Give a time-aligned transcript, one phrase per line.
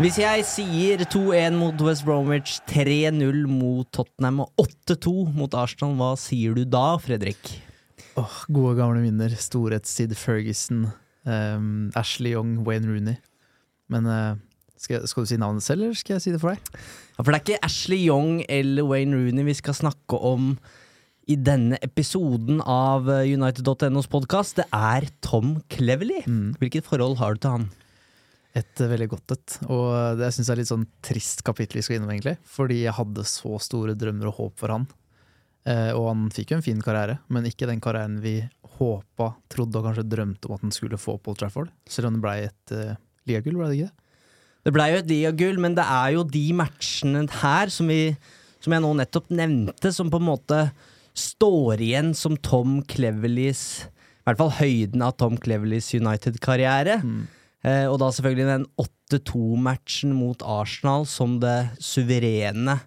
[0.00, 6.10] Hvis jeg sier 2-1 mot West Bromwich, 3-0 mot Tottenham og 8-2 mot Arsenal, hva
[6.20, 7.54] sier du da, Fredrik?
[8.20, 9.32] Åh, gode gamle minner.
[9.40, 10.90] Storhetstid Ferguson,
[11.24, 13.16] um, Ashley Young, Wayne Rooney.
[13.88, 14.36] Men uh,
[14.76, 16.76] skal, skal du si navnet selv, eller skal jeg si det for deg?
[17.16, 20.58] Ja, for det er ikke Ashley Young eller Wayne Rooney vi skal snakke om
[21.30, 24.58] i denne episoden av eh, United.nos podkast.
[24.58, 26.24] Det er Tom Cleverley.
[26.58, 27.66] Hvilket forhold har du til han?
[28.58, 29.58] Et eh, veldig godt et.
[29.68, 32.34] Og det jeg er litt sånn trist kapittel vi skal innom, egentlig.
[32.50, 34.88] Fordi jeg hadde så store drømmer og håp for han.
[35.70, 38.40] Eh, og han fikk jo en fin karriere, men ikke den karrieren vi
[38.80, 41.70] håpa, trodde og kanskje drømte om at han skulle få på Old Trafford.
[41.86, 42.94] Selv om det blei et uh,
[43.28, 44.06] ligagull, ble det ikke det?
[44.66, 48.14] Det blei jo et ligagull, men det er jo de matchene her som, vi,
[48.64, 50.64] som jeg nå nettopp nevnte, som på en måte
[51.20, 57.00] står igjen som Tom Cleverleys I hvert fall høyden av Tom Cleverleys United-karriere.
[57.64, 62.78] Eh, og da selvfølgelig den 8-2-matchen mot Arsenal som det suverene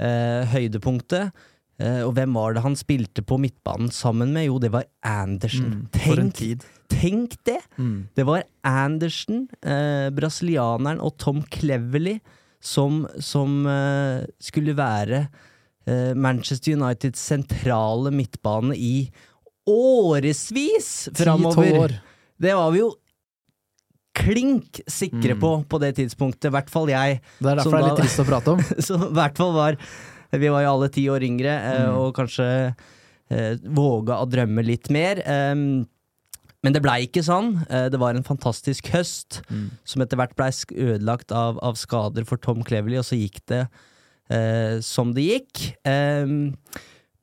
[0.00, 1.32] eh, høydepunktet.
[1.80, 4.46] Eh, og hvem var det han spilte på midtbanen sammen med?
[4.50, 5.82] Jo, det var Andersen.
[5.82, 7.60] Mm, Tenk, tenk det!
[7.78, 8.08] Mm.
[8.16, 12.20] Det var Andersen, eh, brasilianeren og Tom Cleverley
[12.62, 15.26] som, som eh, skulle være
[16.14, 19.10] Manchester Uniteds sentrale midtbane i
[19.68, 22.00] årevis framover.
[22.42, 22.92] Det var vi jo
[24.18, 25.40] klink sikre Mm.
[25.40, 26.50] på på det tidspunktet.
[26.50, 27.20] I hvert fall jeg.
[27.40, 28.60] Det er derfor det er litt trist å prate om.
[28.86, 29.78] som i hvert fall var
[30.32, 31.96] Vi var jo alle ti år yngre, eh, Mm.
[31.98, 32.74] og kanskje
[33.30, 35.18] eh, våga å drømme litt mer.
[35.28, 35.86] Um,
[36.64, 37.66] men det blei ikke sånn.
[37.68, 39.70] Eh, det var en fantastisk høst, Mm.
[39.84, 43.68] som etter hvert blei ødelagt av, av skader for Tom Cleverley, og så gikk det
[44.32, 45.62] eh, som det gikk.
[45.86, 46.54] Um,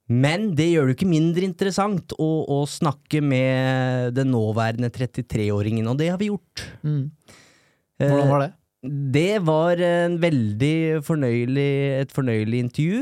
[0.10, 6.00] men det gjør det ikke mindre interessant å, å snakke med den nåværende 33-åringen, og
[6.02, 6.64] det har vi gjort.
[6.82, 7.04] Mm.
[8.00, 8.54] Eh, Hvordan var det?
[9.14, 13.02] det var en veldig fornøyelig, et fornøyelig intervju.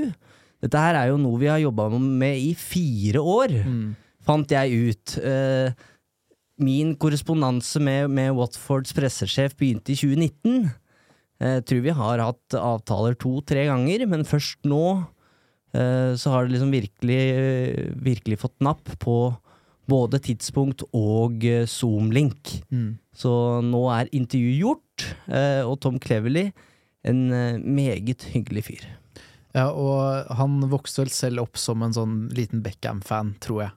[0.66, 3.91] Dette her er jo noe vi har jobba med i fire år, Mm.
[4.25, 5.18] fant jeg ut.
[5.22, 5.69] Eh,
[6.57, 10.66] min korrespondanse med, med Watfords pressesjef begynte i 2019.
[11.37, 14.83] Jeg tror vi har hatt avtaler to-tre ganger, men først nå
[15.77, 17.21] eh, så har det liksom virkelig,
[18.07, 19.19] virkelig fått napp på
[19.87, 22.57] både tidspunkt og eh, Zoom-link.
[22.73, 22.97] Mm.
[23.15, 23.31] Så
[23.65, 26.49] nå er intervjuet gjort, eh, og Tom Cleverly
[27.07, 28.87] en eh, meget hyggelig fyr.
[29.55, 33.75] Ja, og han vokste vel selv opp som en sånn liten Beckham-fan, tror jeg.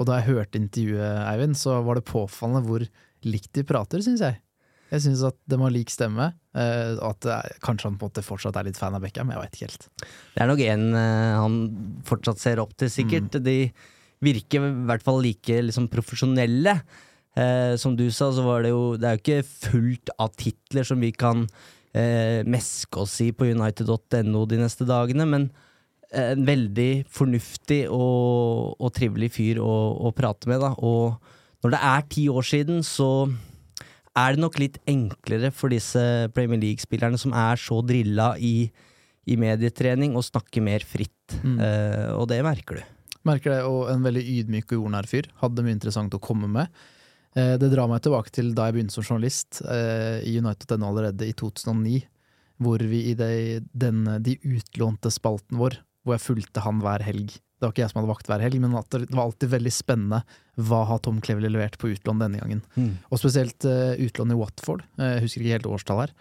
[0.00, 2.86] Og da jeg hørte intervjuet, Eivind, så var det påfallende hvor
[3.26, 4.40] likt de prater, syns jeg.
[4.90, 6.32] Jeg syns at de har lik stemme.
[6.54, 9.04] eh, og at det er, kanskje han på en måte fortsatt er litt fan av
[9.04, 9.88] Beckham, jeg veit ikke helt.
[10.34, 11.58] Det er nok en eh, han
[12.08, 13.38] fortsatt ser opp til, sikkert.
[13.44, 13.58] De
[14.24, 16.80] virker i hvert fall like liksom, profesjonelle.
[17.38, 20.82] Eh, som du sa, så var det jo Det er jo ikke fullt av titler
[20.82, 21.44] som vi kan
[21.94, 25.46] eh, meske oss i på united.no de neste dagene, men
[26.10, 29.74] eh, en veldig fornuftig og, og trivelig fyr å,
[30.10, 30.74] å prate med, da.
[30.82, 33.30] Og når det er ti år siden, så
[34.18, 36.02] er det nok litt enklere for disse
[36.34, 38.70] Premier League-spillerne som er så drilla i,
[39.30, 41.14] i medietrening, å snakke mer fritt.
[41.30, 42.96] Eh, og det merker du.
[43.28, 45.28] Merker det, og en veldig ydmyk og jordnær fyr.
[45.42, 46.72] Hadde mye interessant å komme med.
[47.36, 51.28] Uh, det drar meg tilbake til da jeg begynte som journalist uh, i United.no allerede
[51.28, 52.00] i 2009.
[52.64, 57.36] Hvor vi i de, den, de utlånte spalten vår, hvor jeg fulgte han hver helg
[57.60, 59.72] Det var ikke jeg som hadde vakt hver helg, men at det var alltid veldig
[59.76, 60.22] spennende
[60.56, 62.62] hva har Tom Cleverley levert på utlån denne gangen.
[62.72, 62.94] Mm.
[63.12, 64.86] Og spesielt uh, utlån i Watford.
[64.96, 66.14] Uh, jeg husker ikke helt årstall her.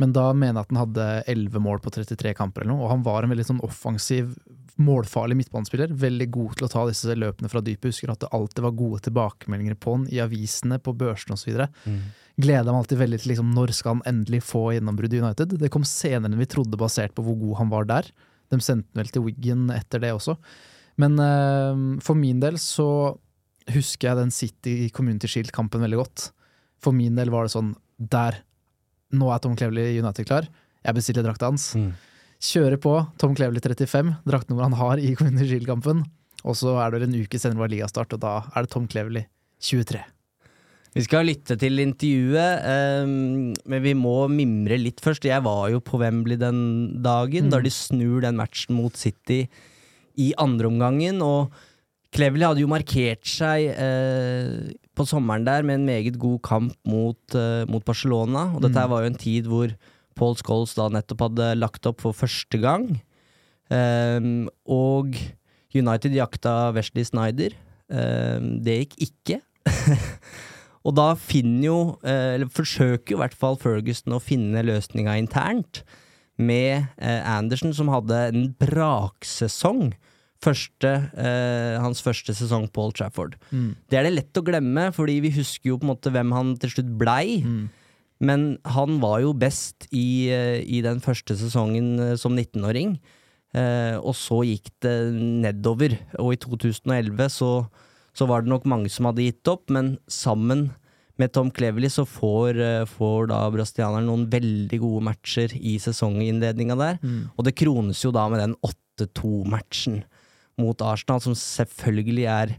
[0.00, 2.92] Men da mener jeg at han hadde 11 mål på 33 kamper eller noe, og
[2.94, 4.30] han var en veldig sånn offensiv,
[4.78, 5.92] målfarlig midtbanespiller.
[5.98, 7.90] Veldig god til å ta disse løpene fra dypet.
[7.90, 11.66] Husker at det alltid var gode tilbakemeldinger på han i avisene, på børsene osv.
[11.84, 12.00] Mm.
[12.38, 15.58] Gleda meg alltid veldig til liksom, når skal han endelig få gjennombrudd i United.
[15.58, 18.12] Det kom senere enn vi trodde, basert på hvor god han var der.
[18.54, 20.38] De sendte vel til Wiggen etter det også.
[20.98, 22.88] Men uh, for min del så
[23.70, 26.28] husker jeg den City Community Shield-kampen veldig godt.
[26.82, 28.40] For min del var det sånn Der!
[29.14, 30.46] Nå er Tom Cleverley United klar.
[30.84, 31.70] Jeg bestiller drakta hans.
[31.78, 31.92] Mm.
[32.44, 36.02] Kjører på Tom Cleverley 35, draktnummeret han har i Community Shield-kampen.
[36.44, 38.86] Og så er det vel en uke senere var ligastart, og da er det Tom
[38.90, 39.24] Cleverley
[39.64, 40.02] 23.
[40.94, 42.68] Vi skal lytte til intervjuet,
[43.04, 45.26] um, men vi må mimre litt først.
[45.28, 46.60] Jeg var jo på Wembley den
[47.04, 47.50] dagen, Mm.
[47.52, 49.48] da de snur den matchen mot City
[50.18, 51.22] i andreomgangen.
[51.24, 51.54] Og
[52.14, 57.20] Cleverley hadde jo markert seg eh, på sommeren der med en meget god kamp mot,
[57.36, 58.48] eh, mot Barcelona.
[58.54, 58.92] Og dette mm.
[58.92, 59.74] var jo en tid hvor
[60.18, 62.90] Paul Scholes da nettopp hadde lagt opp for første gang.
[63.68, 65.12] Um, og
[65.76, 67.54] United jakta Wesley Snyder.
[67.92, 69.42] Um, det gikk ikke.
[70.88, 75.18] Og da finner jo, eh, eller forsøker jo i hvert fall Ferguson å finne løsninga
[75.20, 75.82] internt,
[76.38, 79.88] med Andersen Anderson, som hadde en braksesong.
[80.44, 83.34] Første, eh, hans første sesong på Old Trafford.
[83.50, 83.74] Mm.
[83.90, 86.54] Det er det lett å glemme, fordi vi husker jo på en måte hvem han
[86.62, 87.40] til slutt blei.
[87.42, 87.64] Mm.
[88.22, 92.98] Men han var jo best i, eh, i den første sesongen eh, som 19-åring.
[93.56, 95.96] Eh, og så gikk det nedover.
[96.18, 97.52] Og i 2011 så,
[98.14, 100.68] så var det nok mange som hadde gitt opp, men sammen
[101.18, 106.78] med Tom Cleverley så får, eh, får da brasilianeren noen veldig gode matcher i sesonginnledninga
[106.78, 107.00] der.
[107.02, 107.30] Mm.
[107.34, 110.04] Og det krones jo da med den 8-2-matchen
[110.60, 112.54] mot Arsenal, som selvfølgelig er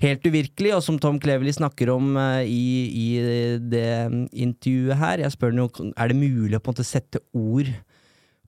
[0.00, 3.08] helt uvirkelig, og som Tom Cleverly snakker om eh, i, i
[3.72, 3.88] det
[4.32, 5.24] intervjuet her.
[5.26, 7.68] Jeg spør ham jo er det mulig å på en måte sette ord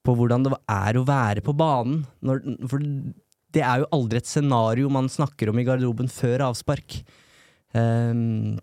[0.03, 2.03] på hvordan det er å være på banen.
[2.25, 2.41] Når,
[2.71, 2.83] for
[3.53, 7.03] det er jo aldri et scenario man snakker om i garderoben før avspark.
[7.77, 8.57] Um,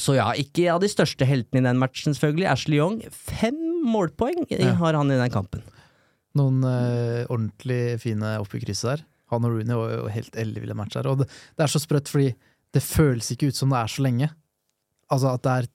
[0.00, 2.48] så ja, ikke av de største heltene i den matchen, selvfølgelig.
[2.50, 4.72] Ashley Young, fem målpoeng Ja.
[4.80, 5.66] har han i den kampen.
[6.38, 9.04] Noen uh, ordentlig fine opp i krysset der.
[9.32, 11.06] Han og Rooney var jo helt elleville matcher.
[11.10, 12.34] Og det, det er så sprøtt, fordi
[12.74, 14.28] det føles ikke ut som det er så lenge.
[15.12, 15.70] Altså at det er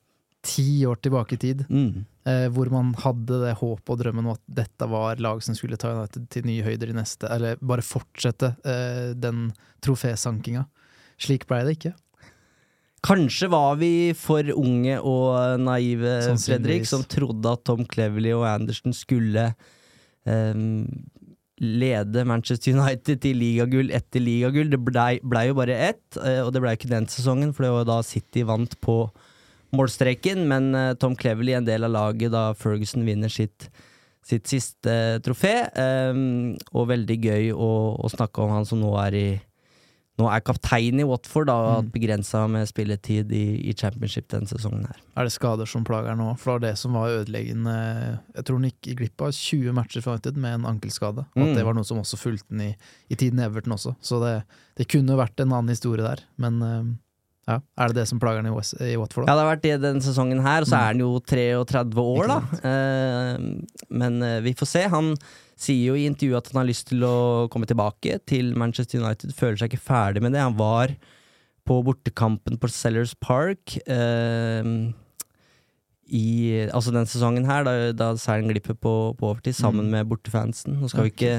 [0.50, 2.06] ti år tilbake i tid, Mm.
[2.26, 5.76] eh, hvor man hadde det håpet og drømmen om at dette var lag som skulle
[5.78, 9.50] ta United til nye høyder i neste, eller bare fortsette eh, den
[9.84, 10.66] trofésankinga.
[11.20, 11.94] Slik blei det ikke.
[13.04, 18.92] Kanskje var vi for unge og naive, Fredrik, som trodde at Tom Cleverley og Andersen
[18.96, 19.54] skulle
[20.28, 20.88] ehm,
[21.60, 24.72] lede Manchester United til ligagull etter ligagull.
[24.72, 27.74] Det blei ble jo bare ett, eh, og det blei ikke den sesongen, for det
[27.76, 29.02] var da City vant på
[29.76, 33.70] målstreken, men eh, Tom Cleverley en del av laget da Ferguson vinner sitt,
[34.26, 39.20] sitt siste trofé, ehm, og veldig gøy å, å snakke om han som nå er
[39.20, 39.28] i
[40.20, 44.50] nå er kaptein i Watford, da, og hatt begrensa med spilletid i, i championship denne
[44.52, 45.00] sesongen her.
[45.16, 46.30] Er det skader som plager nå?
[46.38, 47.76] For det var det som var ødeleggende.
[48.36, 51.24] Jeg tror han gikk glipp av 20 matcher for United med en ankelskade.
[51.36, 51.56] Og at Mm.
[51.56, 52.76] det var noe som også fulgte den i,
[53.10, 53.96] i tiden i Everton også.
[54.04, 54.36] Så det,
[54.78, 56.22] det kunne vært en annen historie der.
[56.38, 56.84] Men eh,
[57.48, 59.26] ja, er det det som plager han i, Watford?
[59.28, 62.28] Ja, det har vært det denne sesongen her, og så er han jo 33 år,
[62.30, 62.40] da.
[62.70, 63.38] Eh,
[63.90, 64.84] men eh, vi får se.
[64.92, 65.14] Han
[65.60, 69.34] sier jo i intervjuet at han har lyst til å komme tilbake til Manchester United.
[69.36, 70.44] Føler seg ikke ferdig med det.
[70.46, 70.94] Han var
[71.70, 74.70] på bortekampen på Sellers Park eh,
[76.10, 76.30] i
[76.74, 79.92] altså den sesongen her, da, da seieren glipper på, på overtid, sammen Mm.
[79.98, 80.80] med bortefansen.
[80.82, 81.34] Nå skal vi ikke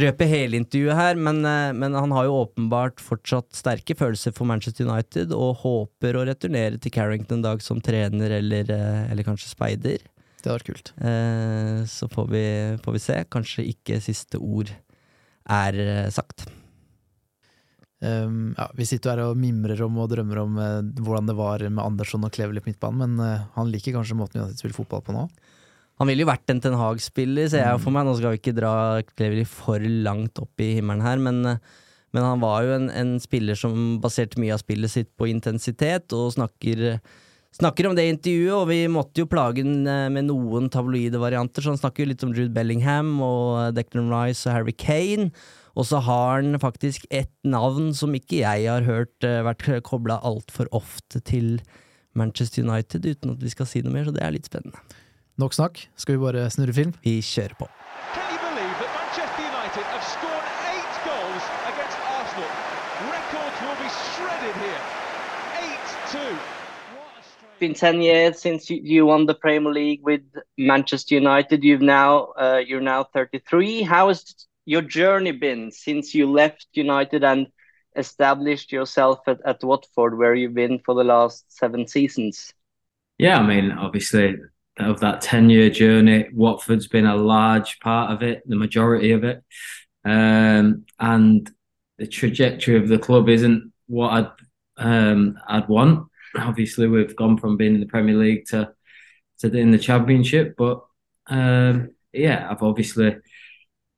[0.00, 4.48] røpe hele intervjuet her, men, eh, men han har jo åpenbart fortsatt sterke følelser for
[4.50, 9.26] Manchester United, og håper å returnere til Carrington en dag som trener eller, eh, eller
[9.26, 9.98] kanskje speider.
[10.42, 10.92] Det hadde vært kult.
[11.00, 12.44] Eh, Så får vi,
[12.82, 13.24] får vi se.
[13.30, 14.70] Kanskje ikke siste ord
[15.48, 16.46] er sagt.
[18.04, 21.62] Um, ja, vi sitter her og mimrer om og drømmer om uh, hvordan det var
[21.70, 25.00] med Andersson og Kleveli på midtbanen, men uh, han liker kanskje måten United spiller fotball
[25.06, 25.22] på nå?
[26.00, 28.06] Han ville jo vært en Ten Hag-spiller, ser jeg for meg.
[28.06, 28.74] Nå skal vi ikke dra
[29.14, 31.42] Cleverly for langt opp i himmelen her, men,
[32.14, 36.10] men han var jo en, en spiller som baserte mye av spillet sitt på intensitet,
[36.16, 36.98] og snakker,
[37.54, 41.62] snakker om det intervjuet, og vi måtte jo plage den eh, med noen tabloide varianter,
[41.62, 45.30] så han snakker jo litt om Jude Bellingham og Declan Rice og Harry Kane.
[45.74, 50.18] Og så har han faktisk et navn som ikke jeg har hørt eh, vært kobla
[50.26, 51.56] altfor ofte til
[52.18, 54.82] Manchester United, uten at vi skal si noe mer, så det er litt spennende.
[55.36, 55.88] Nok snakk.
[55.96, 56.92] Skal vi bare snurre film?
[57.02, 57.66] Vi kjører på.
[67.60, 70.22] been 10 years since you, won the Premier League with
[70.58, 71.64] Manchester United.
[71.64, 73.82] You've now uh, you're now 33.
[73.82, 77.46] How has your journey been since you left United and
[77.96, 82.52] established yourself at, at Watford, where you've been for the last seven seasons?
[83.18, 84.36] Yeah, I mean, obviously
[84.78, 89.24] of that 10 year journey, Watford's been a large part of it, the majority of
[89.24, 89.42] it.
[90.04, 91.50] Um, and
[91.98, 94.30] the trajectory of the club isn't what I'd
[94.76, 96.08] um, I'd want.
[96.36, 98.72] Obviously, we've gone from being in the Premier League to
[99.38, 100.84] to in the Championship, but
[101.28, 103.16] um, yeah, I've obviously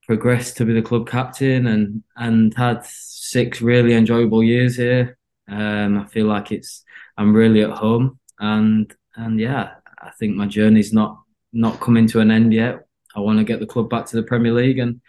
[0.06, 5.18] progressed to be the club captain and and had six really enjoyable years here.
[5.48, 6.84] Um, I feel like it's
[7.16, 9.74] I'm really at home, and and yeah,
[10.06, 11.18] I think my journey's not
[11.52, 12.86] not coming to an end yet.
[13.14, 15.00] I want to get the club back to the Premier League, and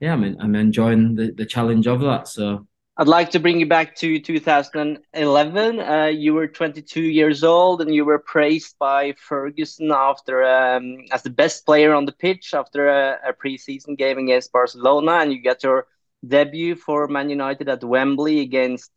[0.00, 2.28] yeah, I mean I'm enjoying the, the challenge of that.
[2.28, 5.80] So I'd like to bring you back to 2011.
[5.80, 11.24] Uh, you were 22 years old and you were praised by Ferguson after um, as
[11.24, 15.40] the best player on the pitch after a, a preseason game against Barcelona, and you
[15.40, 15.88] get your
[16.24, 18.92] debut for Man United at Wembley against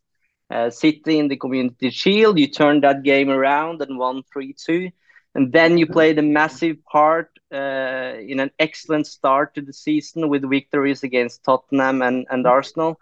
[0.48, 2.38] uh, City in the Community Shield.
[2.38, 4.92] You turned that game around and won 3-2,
[5.34, 10.28] and then you played a massive part uh, in an excellent start to the season
[10.28, 12.98] with victories against Tottenham and, and Arsenal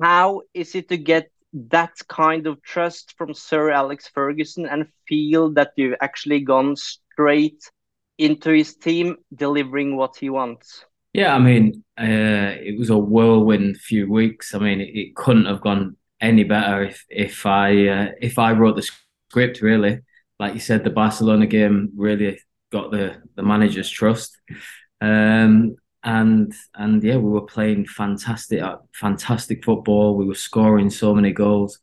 [0.00, 5.50] how is it to get that kind of trust from Sir Alex Ferguson and feel
[5.52, 7.62] that you've actually gone straight
[8.18, 10.84] into his team, delivering what he wants?
[11.12, 14.54] Yeah, I mean, uh, it was a whirlwind few weeks.
[14.54, 18.52] I mean, it, it couldn't have gone any better if if I uh, if I
[18.52, 18.82] wrote the
[19.30, 19.62] script.
[19.62, 20.00] Really,
[20.38, 22.40] like you said, the Barcelona game really
[22.70, 24.36] got the the manager's trust.
[25.00, 30.16] Um, and and yeah, we were playing fantastic, uh, fantastic football.
[30.16, 31.78] We were scoring so many goals.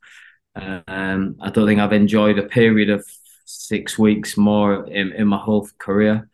[0.54, 3.06] Um, I don't think I've enjoyed a period of
[3.44, 6.28] six weeks more in, in my whole career.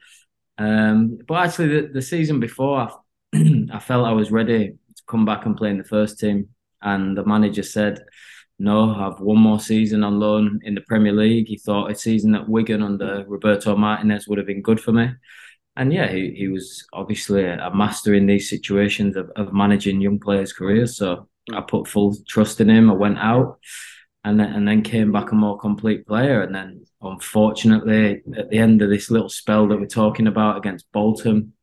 [0.58, 3.36] Um, but actually, the, the season before, I,
[3.72, 6.48] I felt I was ready to come back and play in the first team.
[6.80, 8.04] And the manager said,
[8.58, 12.34] "No, I've one more season on loan in the Premier League." He thought a season
[12.34, 15.10] at Wigan under Roberto Martinez would have been good for me
[15.76, 20.18] and yeah, he, he was obviously a master in these situations of, of managing young
[20.18, 20.96] players' careers.
[20.96, 22.90] So I put full trust in him.
[22.90, 23.58] I went out
[24.22, 26.42] and then, and then came back a more complete player.
[26.42, 30.92] And then, unfortunately, at the end of this little spell that we're talking about against
[30.92, 31.54] Bolton,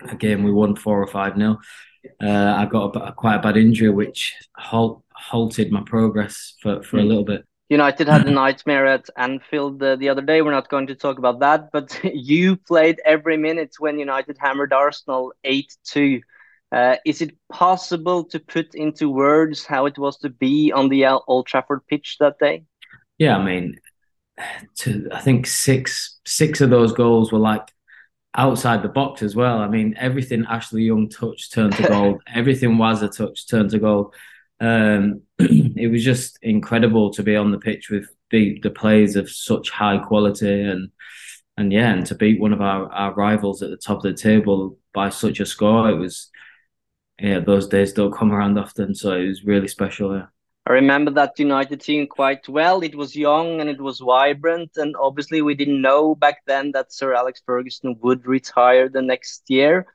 [0.00, 1.58] a game we won four or five nil,
[2.22, 6.82] uh, I got a, a, quite a bad injury, which halt, halted my progress for,
[6.82, 7.08] for a hmm.
[7.08, 7.44] little bit.
[7.70, 10.42] United had a nightmare at Anfield uh, the other day.
[10.42, 14.72] We're not going to talk about that, but you played every minute when United hammered
[14.72, 16.20] Arsenal 8 2.
[16.72, 21.06] Uh, is it possible to put into words how it was to be on the
[21.06, 22.64] Old Trafford pitch that day?
[23.16, 23.78] Yeah, I mean,
[24.78, 27.68] to, I think six six of those goals were like
[28.36, 29.58] outside the box as well.
[29.58, 32.18] I mean, everything Ashley Young touched turned to goal.
[32.26, 34.12] everything was a touch turned to goal.
[34.60, 39.30] Um, it was just incredible to be on the pitch with the the players of
[39.30, 40.90] such high quality and
[41.56, 44.14] and yeah, and to beat one of our, our rivals at the top of the
[44.14, 46.30] table by such a score, it was
[47.20, 50.16] yeah, those days don't come around often, so it was really special.
[50.16, 50.26] Yeah.
[50.66, 52.82] I remember that United team quite well.
[52.82, 56.92] It was young and it was vibrant, and obviously we didn't know back then that
[56.92, 59.86] Sir Alex Ferguson would retire the next year.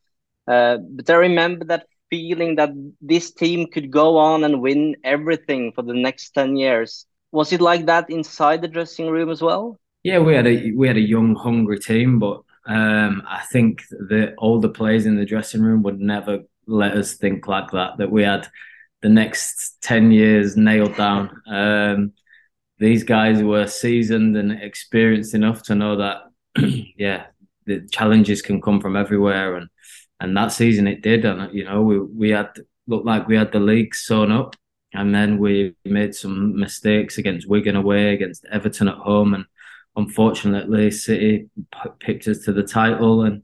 [0.48, 5.72] Uh, but I remember that feeling that this team could go on and win everything
[5.74, 7.06] for the next 10 years.
[7.32, 9.80] Was it like that inside the dressing room as well?
[10.04, 14.34] Yeah, we had a we had a young, hungry team, but um, I think the
[14.38, 17.98] older players in the dressing room would never let us think like that.
[17.98, 18.48] That we had
[19.02, 21.42] the next ten years nailed down.
[21.48, 22.14] Um,
[22.80, 26.18] these guys were seasoned and experienced enough to know that,
[26.98, 27.26] yeah,
[27.66, 29.70] the challenges can come from everywhere, and
[30.20, 32.52] and that season it did, and you know we we had
[32.88, 34.56] looked like we had the league sewn up,
[34.94, 39.46] and then we made some mistakes against Wigan away, against Everton at home, and
[39.96, 43.44] unfortunately City p- picked us to the title, and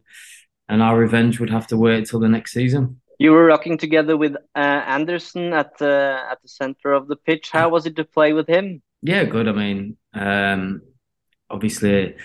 [0.68, 3.00] and our revenge would have to wait till the next season.
[3.20, 7.50] You were rocking together with uh, Anderson at the at the center of the pitch.
[7.52, 8.82] How was it to play with him?
[9.02, 9.48] Yeah, good.
[9.48, 10.82] I mean, um,
[11.50, 12.16] obviously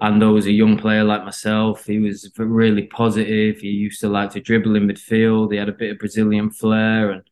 [0.00, 1.84] Ando was a young player like myself.
[1.84, 3.58] He was really positive.
[3.58, 5.52] He used to like to dribble in midfield.
[5.52, 7.22] He had a bit of Brazilian flair, and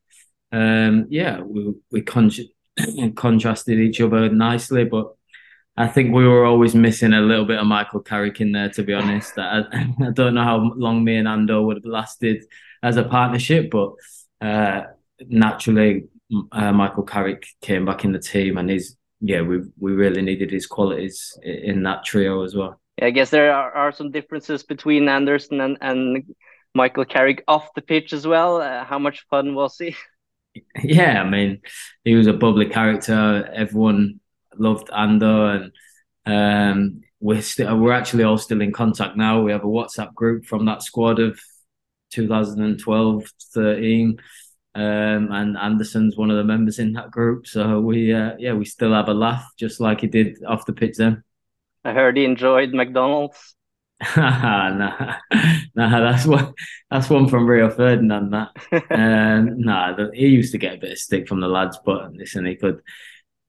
[0.52, 2.30] um, yeah, we we con-
[3.14, 4.84] contrasted each other nicely.
[4.84, 5.14] But
[5.76, 8.70] I think we were always missing a little bit of Michael Carrick in there.
[8.70, 12.44] To be honest, I, I don't know how long me and Ando would have lasted
[12.82, 13.92] as a partnership, but
[14.40, 14.82] uh,
[15.20, 16.06] naturally,
[16.50, 20.50] uh, Michael Carrick came back in the team, and he's yeah, we we really needed
[20.50, 22.80] his qualities in that trio as well.
[23.00, 26.24] I guess there are, are some differences between Anderson and, and
[26.74, 28.56] Michael Carrick off the pitch as well.
[28.60, 29.94] Uh, how much fun was he?
[30.82, 31.60] Yeah, I mean,
[32.02, 33.46] he was a bubbly character.
[33.52, 34.20] Everyone
[34.56, 35.72] loved Ando, and
[36.24, 39.42] um, we're still we're actually all still in contact now.
[39.42, 41.38] We have a WhatsApp group from that squad of
[42.12, 44.18] 2012, 13.
[44.76, 47.46] Um, and Anderson's one of the members in that group.
[47.46, 50.74] So we, uh, yeah, we still have a laugh, just like he did off the
[50.74, 51.24] pitch then.
[51.82, 53.54] I heard he enjoyed McDonald's.
[54.18, 54.68] nah,
[55.74, 56.52] nah, that's one.
[56.90, 58.32] That's one from Rio Ferdinand.
[58.32, 58.50] That,
[58.90, 62.12] um, nah, the, he used to get a bit of stick from the lads, but
[62.12, 62.82] listen, he could,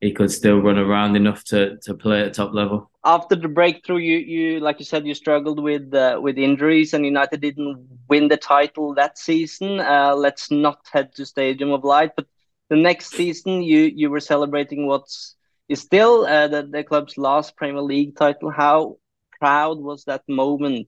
[0.02, 2.92] he could still run around enough to to play at top level.
[3.04, 7.06] After the breakthrough, you you like you said, you struggled with uh, with injuries, and
[7.06, 9.80] United didn't win the title that season.
[9.80, 12.28] Uh, let's not head to Stadium of Light, but
[12.70, 15.36] the next season, you you were celebrating what's
[15.68, 18.52] is still uh, the, the club's last Premier League title.
[18.52, 18.98] How
[19.40, 20.88] proud was that moment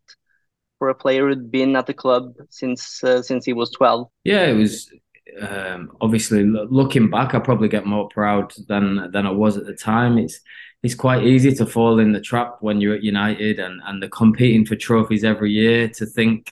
[0.78, 4.08] for a player who'd been at the club since uh, since he was 12?
[4.24, 4.92] Yeah, it was
[5.40, 9.76] um, obviously looking back, I probably get more proud than than I was at the
[9.76, 10.18] time.
[10.18, 10.40] It's
[10.84, 14.10] it's quite easy to fall in the trap when you're at United and and they're
[14.10, 16.52] competing for trophies every year to think,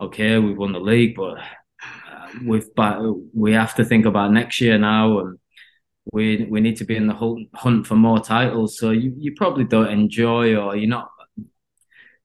[0.00, 3.00] okay, we've won the league, but uh, we've but
[3.34, 5.38] we have to think about next year now and
[6.12, 8.78] we we need to be in the hunt for more titles.
[8.78, 11.10] So you, you probably don't enjoy or you're not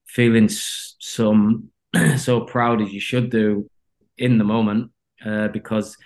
[0.06, 1.70] feeling some
[2.16, 3.68] so proud as you should do
[4.18, 4.90] in the moment
[5.26, 5.96] uh, because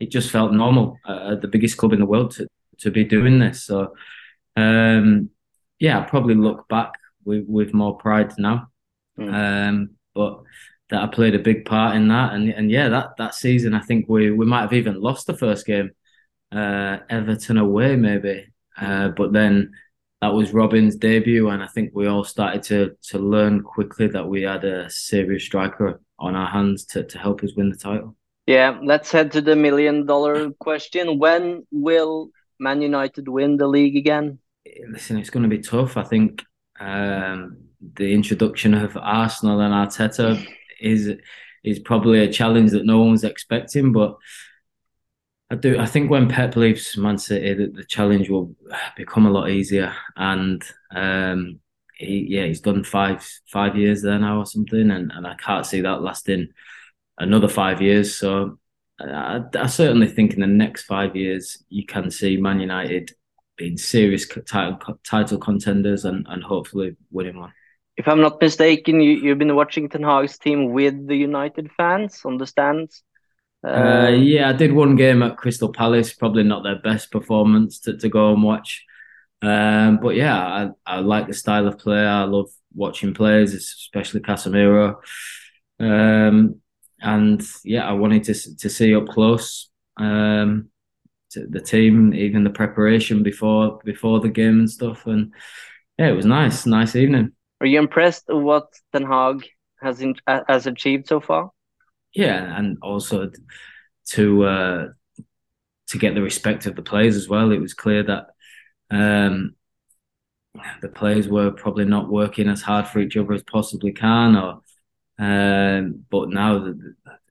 [0.00, 2.48] it just felt normal uh, at the biggest club in the world to
[2.78, 3.64] to be doing this.
[3.64, 3.94] So
[4.56, 5.30] um,
[5.78, 6.92] yeah, I probably look back
[7.24, 8.68] with with more pride now.
[9.18, 9.34] Mm.
[9.34, 10.42] Um, but
[10.90, 13.80] that I played a big part in that, and and yeah, that that season I
[13.80, 15.90] think we we might have even lost the first game
[16.52, 18.46] uh, Everton away, maybe.
[18.80, 19.72] Uh, but then
[20.20, 24.28] that was Robin's debut, and I think we all started to to learn quickly that
[24.28, 28.16] we had a serious striker on our hands to, to help us win the title.
[28.48, 31.18] Yeah, let's head to the million dollar question.
[31.18, 34.38] When will Man United win the league again?
[34.88, 35.98] Listen, it's going to be tough.
[35.98, 36.42] I think
[36.80, 37.58] um,
[37.92, 40.42] the introduction of Arsenal and Arteta
[40.80, 41.10] is
[41.62, 44.16] is probably a challenge that no one was expecting, but
[45.50, 45.78] I do.
[45.78, 48.54] I think when Pep leaves Man City, the, the challenge will
[48.96, 49.94] become a lot easier.
[50.16, 51.60] And um,
[51.98, 55.66] he, yeah, he's done five five years there now or something, and, and I can't
[55.66, 56.48] see that lasting
[57.18, 58.14] another five years.
[58.14, 58.58] So
[59.00, 63.12] I, I certainly think in the next five years you can see Man United
[63.56, 67.52] being serious title title contenders and, and hopefully winning one.
[67.96, 72.22] If I'm not mistaken, you, you've been watching Ten Hag's team with the United fans
[72.24, 73.02] on the stands.
[73.66, 76.14] Uh, um, yeah, I did one game at Crystal Palace.
[76.14, 78.84] Probably not their best performance to, to go and watch.
[79.42, 81.98] Um, but yeah, I, I like the style of play.
[81.98, 84.96] I love watching players, especially Casemiro.
[85.80, 86.60] Um,
[87.00, 90.70] and yeah, I wanted to to see up close um,
[91.34, 95.06] the team, even the preparation before before the game and stuff.
[95.06, 95.32] And
[95.98, 97.32] yeah, it was nice, nice evening.
[97.60, 99.46] Are you impressed with what Ten Hag
[99.80, 101.50] has in, has achieved so far?
[102.14, 103.30] Yeah, and also
[104.10, 104.88] to uh,
[105.88, 107.52] to get the respect of the players as well.
[107.52, 108.26] It was clear that
[108.90, 109.54] um,
[110.80, 114.60] the players were probably not working as hard for each other as possibly can, or
[115.18, 116.74] um, but now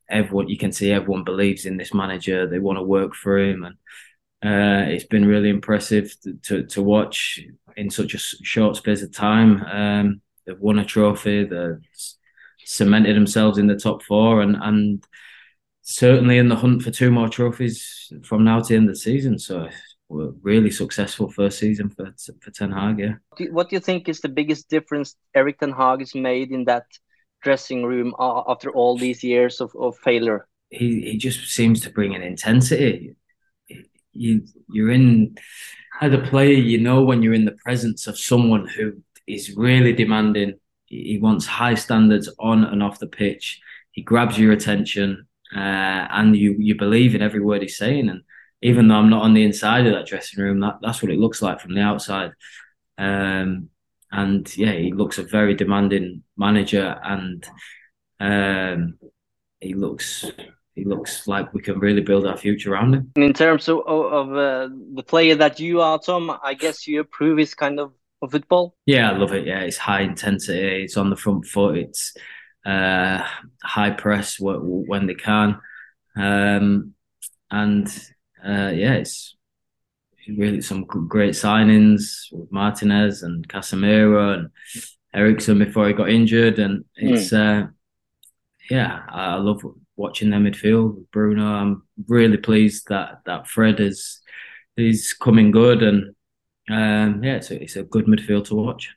[0.09, 2.47] everyone you can see everyone believes in this manager.
[2.47, 3.75] They want to work for him, and
[4.43, 7.39] uh, it's been really impressive to, to, to watch
[7.75, 9.63] in such a short space of time.
[9.63, 11.45] Um, they've won a trophy.
[11.45, 11.79] They've
[12.65, 15.01] cemented themselves in the top four and and
[15.83, 19.39] certainly in the hunt for two more trophies from now to end of the season.
[19.39, 19.69] So
[20.09, 22.99] we're really successful first season for for Ten Hag.
[22.99, 23.47] Yeah.
[23.51, 26.85] What do you think is the biggest difference Erik Ten Hag has made in that
[27.41, 30.47] dressing room after all these years of, of failure?
[30.69, 33.15] He he just seems to bring an intensity.
[34.13, 35.37] You you're in
[36.01, 39.93] as a player, you know when you're in the presence of someone who is really
[39.93, 40.53] demanding
[40.87, 43.59] he wants high standards on and off the pitch.
[43.91, 48.09] He grabs your attention, uh, and you you believe in every word he's saying.
[48.09, 48.21] And
[48.61, 51.19] even though I'm not on the inside of that dressing room, that, that's what it
[51.19, 52.31] looks like from the outside.
[52.97, 53.69] Um,
[54.11, 57.45] and yeah, he looks a very demanding manager, and
[58.19, 58.97] um,
[59.59, 60.25] he looks
[60.75, 63.11] he looks like we can really build our future around him.
[63.15, 67.39] In terms of, of uh, the player that you are, Tom, I guess you approve
[67.39, 68.75] his kind of of football?
[68.85, 69.45] Yeah, I love it.
[69.45, 70.83] Yeah, it's high intensity.
[70.83, 71.77] It's on the front foot.
[71.77, 72.15] It's
[72.65, 73.23] uh,
[73.63, 75.59] high press when they can,
[76.15, 76.93] um,
[77.51, 77.87] and
[78.45, 79.35] uh, yeah, it's
[80.35, 84.49] really some great signings with Martinez and Casemiro and
[85.13, 87.65] Eriksen before he got injured, and it's mm.
[87.65, 87.67] uh,
[88.69, 89.61] yeah, I love
[89.95, 91.05] watching their midfield.
[91.11, 94.21] Bruno, I'm really pleased that that Fred is
[94.75, 96.15] is coming good, and
[96.69, 98.89] um, yeah, it's a, it's a good midfield to watch.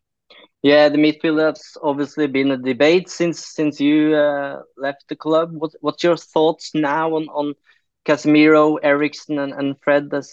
[0.63, 5.53] Yeah, the midfield has obviously been a debate since since you uh, left the club.
[5.53, 7.55] What what's your thoughts now on on
[8.07, 10.31] Casemiro, Eriksen, and, and Fred, as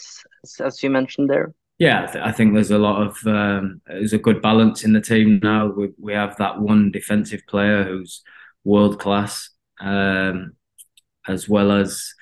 [0.60, 1.54] as you mentioned there?
[1.80, 4.94] Yeah, I, th I think there's a lot of um, there's a good balance in
[4.94, 5.68] the team now.
[5.68, 8.24] We we have that one defensive player who's
[8.64, 9.50] world class,
[9.80, 10.54] um,
[11.28, 12.14] as well as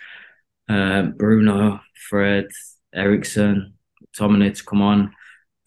[0.68, 1.80] uh, Bruno,
[2.10, 2.48] Fred,
[2.94, 3.76] Eriksen,
[4.18, 5.14] Tomine to come on.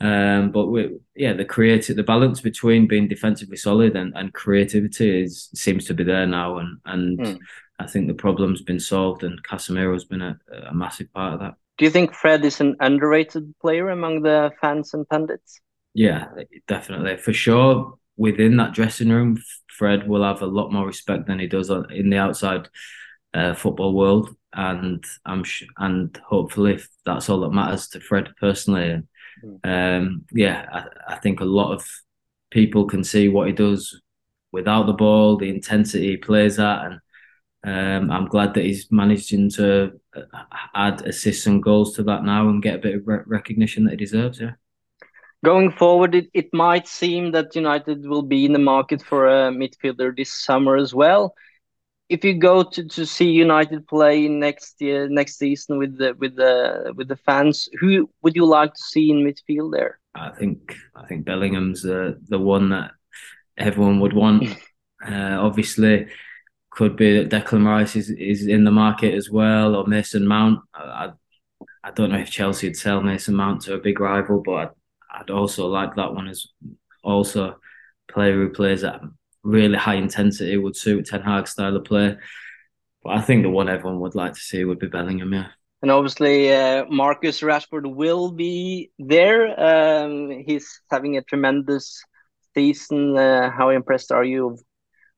[0.00, 5.22] Um, but we, yeah, the creative, the balance between being defensively solid and, and creativity
[5.22, 7.38] is seems to be there now, and and mm.
[7.78, 10.38] I think the problem's been solved, and Casemiro's been a,
[10.68, 11.54] a massive part of that.
[11.78, 15.60] Do you think Fred is an underrated player among the fans and pundits?
[15.94, 16.26] Yeah,
[16.66, 17.94] definitely, for sure.
[18.16, 22.10] Within that dressing room, Fred will have a lot more respect than he does in
[22.10, 22.68] the outside
[23.32, 29.02] uh, football world, and I'm sh- and hopefully that's all that matters to Fred personally.
[29.62, 31.88] Um, yeah, I, I, think a lot of
[32.50, 34.00] people can see what he does
[34.50, 37.00] without the ball, the intensity he plays at, and
[37.64, 40.42] um, I'm glad that he's managing to uh,
[40.74, 43.92] add assists and goals to that now and get a bit of re- recognition that
[43.92, 44.40] he deserves.
[44.40, 44.52] Yeah.
[45.44, 49.50] Going forward, it, it might seem that United will be in the market for a
[49.50, 51.34] midfielder this summer as well
[52.08, 56.36] if you go to, to see United play next year, next season with the with
[56.36, 59.98] the with the fans, who would you like to see in midfield there?
[60.14, 62.92] I think I think Bellingham's the the one that
[63.56, 64.44] everyone would want.
[65.06, 66.08] uh, obviously,
[66.78, 70.60] could be that Declan Rice is, is in the market as well, or Mason Mount.
[70.72, 71.10] I,
[71.82, 74.70] I don't know if Chelsea would sell Mason Mount to a big rival, but I'd,
[75.22, 76.46] I'd also like that one as
[77.02, 77.56] also
[78.06, 79.00] player who plays at
[79.42, 82.16] really high intensity would suit Ten Hag style of play.
[83.02, 85.48] But I think the one everyone would like to see would be Bellingham, yeah.
[85.82, 89.42] And obviously, uh, Marcus Rashford will be there.
[89.58, 92.04] Um, he's having a tremendous
[92.54, 93.18] season.
[93.18, 94.62] Uh, how impressed are you of,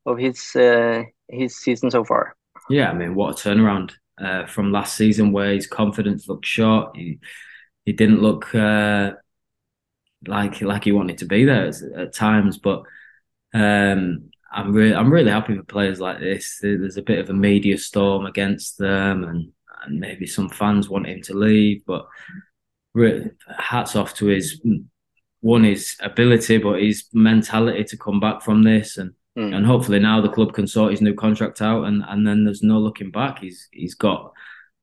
[0.07, 2.37] of his uh, his season so far?
[2.69, 6.97] Yeah, I mean, what a turnaround uh, from last season where his confidence looked short.
[6.97, 7.19] He
[7.85, 9.13] he didn't look uh,
[10.27, 12.83] like like he wanted to be there at, at times, but
[13.55, 16.59] um, I'm really, I'm really happy for players like this.
[16.61, 19.53] There's a bit of a media storm against them, and,
[19.85, 21.85] and maybe some fans want him to leave.
[21.87, 22.07] But
[22.95, 24.61] really, hats off to his
[25.41, 29.55] one his ability, but his mentality to come back from this, and mm.
[29.55, 32.63] and hopefully now the club can sort his new contract out, and and then there's
[32.63, 33.39] no looking back.
[33.41, 34.33] He's he's got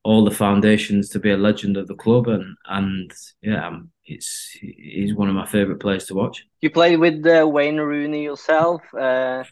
[0.02, 4.50] all the foundations to be a legend of the club, and and yeah, um, it's
[4.60, 6.44] he's one of my favourite players to watch.
[6.60, 8.82] You played with uh, Wayne Rooney yourself.
[8.94, 9.44] Uh,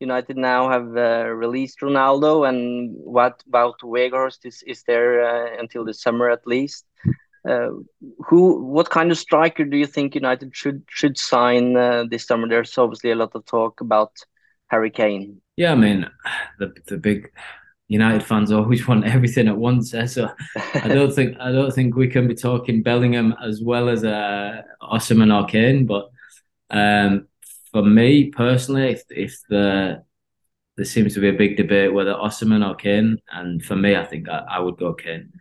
[0.00, 5.84] United now have uh, released Ronaldo, and what about Weghorst is is there uh, until
[5.84, 6.86] the summer at least.
[7.48, 7.70] Uh,
[8.26, 12.48] who, what kind of striker do you think United should should sign uh, this summer?
[12.48, 14.12] There's obviously a lot of talk about
[14.70, 15.40] Harry Kane.
[15.56, 16.08] Yeah, I mean,
[16.58, 17.30] the the big
[17.88, 19.92] United fans always want everything at once.
[19.92, 20.06] Eh?
[20.06, 20.30] So
[20.74, 24.62] I don't think I don't think we can be talking Bellingham as well as uh,
[24.80, 25.86] Osimhen or Kane.
[25.86, 26.08] But
[26.70, 27.26] um,
[27.72, 30.04] for me personally, if, if the
[30.76, 34.04] there seems to be a big debate whether Osimhen or Kane, and for me, I
[34.06, 35.32] think I, I would go Kane.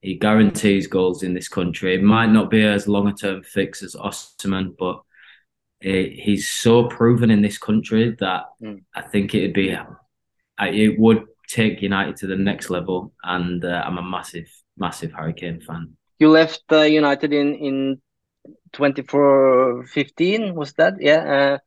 [0.00, 1.94] He guarantees goals in this country.
[1.94, 5.02] It might not be as long a term fix as Osman, but
[5.84, 8.82] he's so proven in this country that mm.
[8.94, 9.76] I think it'd be
[10.60, 15.34] it would take United to the next level, and uh, I'm a massive, massive Harry
[15.34, 15.96] Kane fan.
[16.18, 18.00] You left uh, United in in
[18.72, 20.94] 2415, was that?
[21.00, 21.34] Yeah.
[21.34, 21.58] Uh,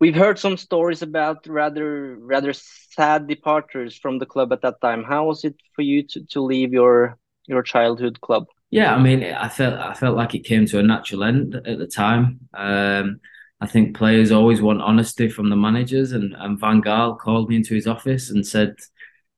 [0.00, 5.04] we've heard some stories about rather rather sad departures from the club at that time.
[5.04, 8.46] How was it for you to, to leave your your childhood club?
[8.70, 11.78] Yeah, I mean, I felt I felt like it came to a natural end at
[11.78, 12.40] the time.
[12.54, 13.20] Um,
[13.62, 17.54] I think players always want honesty from the managers, and, and Van Gaal called me
[17.54, 18.74] into his office and said,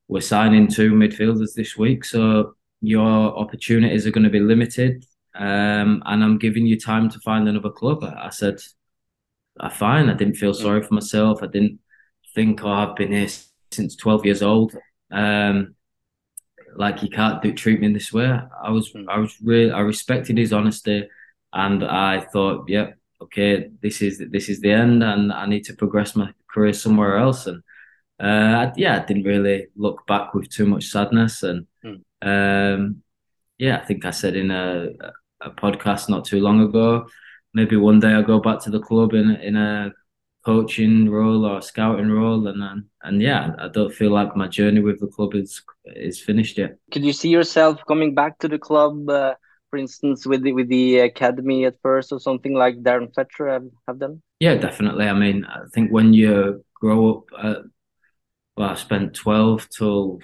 [0.07, 6.01] "We're signing two midfielders this week, so your opportunities are going to be limited, um,
[6.07, 8.57] and I'm giving you time to find another club." I said,
[9.59, 11.43] "I fine." I didn't feel sorry for myself.
[11.43, 11.79] I didn't
[12.33, 13.29] think, "Oh, I've been here
[13.71, 14.75] since 12 years old."
[15.11, 15.75] Um,
[16.75, 18.39] like you can't do treat me this way.
[18.63, 21.07] I was, I was really, I respected his honesty,
[21.53, 25.73] and I thought, "Yep." Okay, this is this is the end, and I need to
[25.73, 27.47] progress my career somewhere else.
[27.47, 27.63] And
[28.19, 32.01] uh, yeah, I didn't really look back with too much sadness, and mm.
[32.21, 33.03] um,
[33.57, 34.89] yeah, I think I said in a,
[35.41, 37.07] a podcast not too long ago,
[37.53, 39.91] maybe one day I'll go back to the club in in a
[40.45, 44.99] coaching role or scouting role, and and yeah, I don't feel like my journey with
[44.99, 46.77] the club is is finished yet.
[46.91, 49.33] Could you see yourself coming back to the club, uh,
[49.75, 53.67] for instance, with the with the academy at first, or something like Darren Fletcher have,
[53.87, 54.21] have done?
[54.39, 55.05] Yeah, definitely.
[55.05, 57.61] I mean, I think when you grow up, uh,
[58.55, 60.21] well, I spent twelve till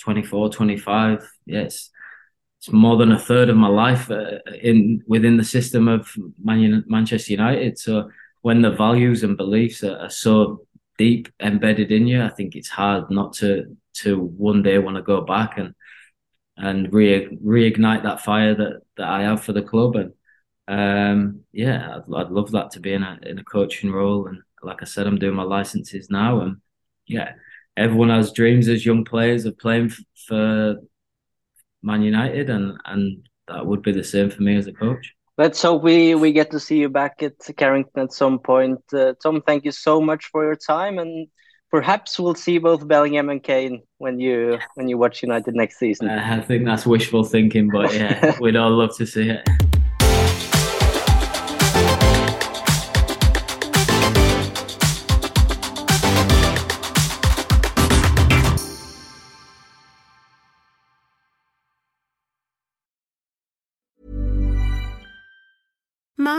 [0.00, 1.30] 24, 25.
[1.46, 1.90] Yes,
[2.58, 6.84] it's more than a third of my life uh, in within the system of Man-
[6.88, 7.78] Manchester United.
[7.78, 8.10] So
[8.42, 10.66] when the values and beliefs are, are so
[10.98, 15.02] deep embedded in you, I think it's hard not to to one day want to
[15.02, 15.74] go back and
[16.56, 19.96] and re reignite that fire that that I have for the club.
[19.96, 20.12] And
[20.68, 24.26] um, yeah, I'd, I'd love that to be in a in a coaching role.
[24.26, 26.56] And like I said, I'm doing my licenses now, and
[27.06, 27.32] yeah,
[27.76, 29.92] everyone has dreams as young players of playing
[30.26, 30.76] for
[31.82, 35.62] Man United, and and that would be the same for me as a coach let's
[35.62, 38.80] hope we we get to see you back at Carrington at some point.
[38.92, 41.28] Uh, Tom, thank you so much for your time, and
[41.74, 46.08] perhaps we'll see both Bellingham and Kane when you when you watch United next season.
[46.08, 49.48] Uh, I think that's wishful thinking, but yeah, we'd all love to see it.